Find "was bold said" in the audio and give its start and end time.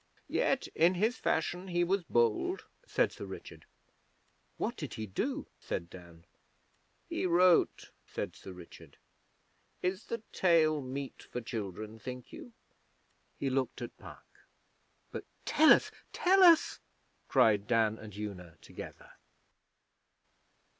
1.83-3.11